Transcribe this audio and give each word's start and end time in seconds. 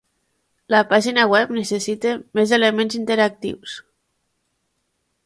La 0.75 0.79
pàgina 0.93 1.25
web 1.33 1.53
necessita 1.57 2.13
més 2.39 2.53
elements 2.59 2.97
interactius. 3.01 3.77